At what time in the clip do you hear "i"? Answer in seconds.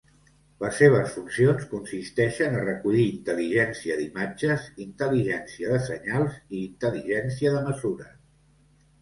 6.41-6.65